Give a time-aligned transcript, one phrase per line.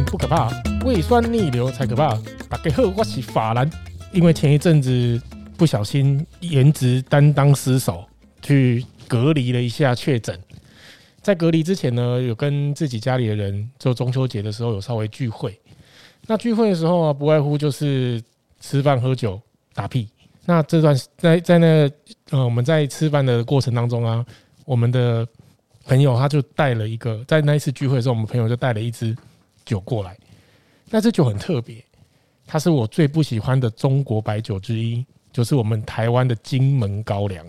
[0.00, 0.50] 不可怕，
[0.84, 2.18] 胃酸逆流才可怕。
[2.48, 3.68] 大家好，我是法兰。
[4.10, 5.20] 因为前一阵子
[5.56, 8.04] 不小心颜值担当失守，
[8.40, 10.38] 去隔离了一下确诊。
[11.20, 15.58] 在隔离之前呢，有跟自己家里的人做中秋节的时候有稍微聚会。
[16.26, 18.22] 那聚会的时候啊，不外乎就是
[18.60, 19.40] 吃饭、喝酒、
[19.74, 20.08] 打屁。
[20.46, 21.90] 那这段在在那
[22.30, 24.24] 呃，我们在吃饭的过程当中啊，
[24.64, 25.26] 我们的
[25.84, 29.16] 朋友他就带了一个，在那一次聚会的时候，我们朋友就带了一只
[29.72, 30.16] 酒过来。
[30.90, 31.82] 那这酒很特别，
[32.46, 37.44] 它是我最不喜欢的中国白酒之一，就是我们台湾的金门高粱。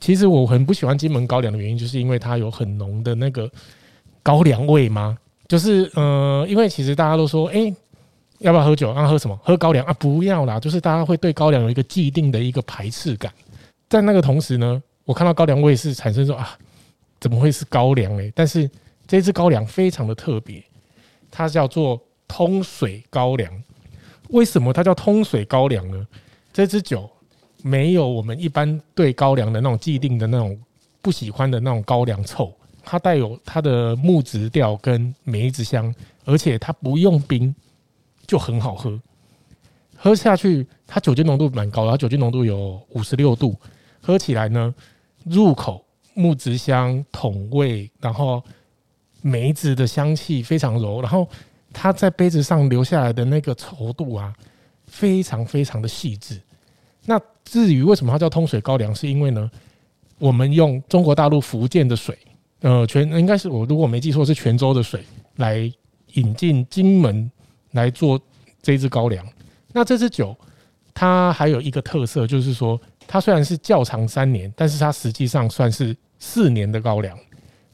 [0.00, 3.50] 其实我很不喜欢金门高粱的原因，就是因为它有很浓的那个
[4.22, 5.16] 高粱味吗？
[5.46, 7.74] 就是呃，因为其实大家都说，哎。
[8.40, 8.90] 要不要喝酒？
[8.90, 9.38] 啊，喝什么？
[9.44, 9.92] 喝高粱啊？
[9.98, 10.58] 不要啦！
[10.58, 13.30] 就是大家会对高粱有一个既定的一个排斥感。
[13.86, 16.56] 在那个同时呢，我看到高粱味是产生说啊，
[17.20, 18.32] 怎么会是高粱呢？
[18.34, 18.70] 但是
[19.06, 20.64] 这支高粱非常的特别，
[21.30, 23.52] 它叫做通水高粱。
[24.30, 26.06] 为什么它叫通水高粱呢？
[26.52, 27.10] 这支酒
[27.62, 30.58] 没有我们一般对高粱的那种既定的那种
[31.00, 37.54] 不喜欢的那种高粱臭，它带有它的木质调跟梅子香，而且它不用冰。
[38.26, 38.96] 就很好喝，
[39.96, 43.56] 喝下去它酒精浓度蛮高的，它酒精浓度有五十六度，
[44.00, 44.72] 喝起来呢，
[45.24, 48.40] 入口木质香、桶味，然后
[49.22, 51.28] 梅子的香气非常柔，然后
[51.72, 54.32] 它在杯子上留下来的那个稠度啊，
[54.86, 56.40] 非常非常的细致。
[57.06, 59.50] 那至于为什么它叫通水高粱，是因为呢，
[60.18, 62.16] 我们用中国大陆福建的水，
[62.60, 65.02] 呃，泉应该是我如果没记错是泉州的水
[65.36, 65.72] 来
[66.14, 67.30] 引进金门。
[67.72, 68.20] 来做
[68.60, 69.24] 这支高粱，
[69.72, 70.36] 那这支酒
[70.92, 72.76] 它还有一个特色，就是说
[73.06, 77.16] 它虽然是窖藏三年，但是它实际上算是四年的高粱。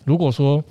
[0.05, 0.63] 如果说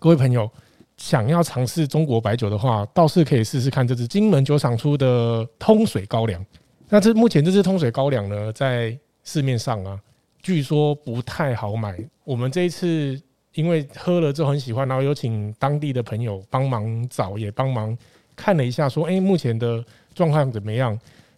[0.00, 0.48] 各位朋友
[0.96, 6.44] 想要尝试中国白酒的话，倒是可以试试看这支金门酒厂出的通水高粱。
[6.88, 10.00] 那这目前这支通水高粱呢，在市面上啊，
[10.40, 11.98] 据说不太好买。
[12.24, 13.20] 我们这一次
[13.54, 17.96] 因为喝了之后很喜欢，然后有请当地的朋友帮忙找，也帮忙。
[18.36, 20.96] 看了一下，说：“哎，目前的状况怎么样？”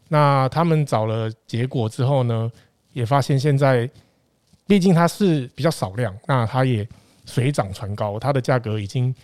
[0.08, 2.50] 那他们找了结果之后呢，
[2.92, 3.88] 也发现现在，
[4.66, 6.86] 毕竟它是比较少量，那它也
[7.26, 9.14] 水涨船高，它的价格已经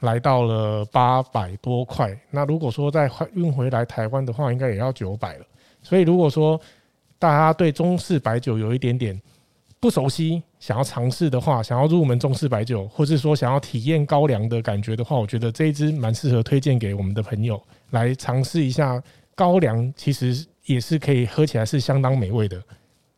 [0.00, 2.16] 来到了八百多块。
[2.30, 5.46] 那如果说再运回来台湾的话，应该也要九百了。
[5.82, 6.60] 所以，如果说
[7.18, 9.20] 大家对中式白酒有一点点
[9.78, 19.02] 不熟悉，想要尝试的话，想要入门中式白酒，或是说想要体验高粱的感觉的话，我觉得这一支蛮适合推荐给我们的朋友来尝试一下。
[19.34, 22.60] 高粱其实也是可以喝起来是相当美味的。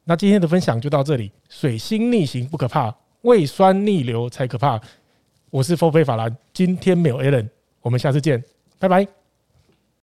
[0.03, 2.93] 那今天的分享就到这里，水星逆行不可怕，
[3.23, 4.81] 胃酸逆流才可怕。
[5.51, 7.49] 我是风飞法兰，今天没有 Allen，
[7.81, 8.43] 我们下次见，
[8.79, 9.07] 拜拜。